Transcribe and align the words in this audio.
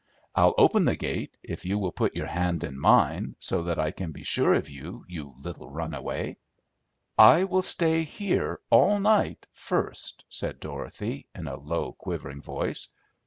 I'll 0.33 0.55
open 0.57 0.85
the 0.85 0.95
gate 0.95 1.37
if 1.43 1.63
you 1.63 1.77
will 1.77 1.91
put 1.91 2.15
your 2.15 2.25
hand 2.25 2.63
in 2.63 2.75
mine, 2.75 3.35
so 3.37 3.61
that 3.61 3.77
I 3.77 3.91
can 3.91 4.11
be 4.11 4.23
sure 4.23 4.55
of 4.55 4.67
you, 4.67 5.05
you 5.07 5.35
little 5.37 5.69
runaway." 5.69 6.37
"I 7.19 7.43
will 7.43 7.61
stay 7.61 8.01
here 8.01 8.59
all 8.71 8.97
night, 8.99 9.45
first," 9.51 10.23
said 10.27 10.59
Dorothy, 10.59 11.27
in 11.35 11.47
a 11.47 11.55
low, 11.55 11.93
quivering 11.93 12.41
voice. 12.41 12.87